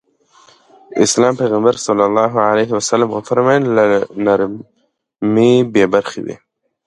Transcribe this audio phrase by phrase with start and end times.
[0.89, 1.85] د اسلام پيغمبر ص
[3.13, 3.85] وفرمايل له
[4.25, 6.35] نرمي بې برخې وي.